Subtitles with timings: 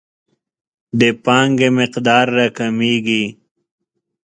[0.99, 3.23] د پانګې مقدار راکمیږي.